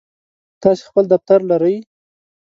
تاسی 0.61 0.83
خپل 0.89 1.03
دفتر 1.13 1.39
لرئ؟ 1.49 1.75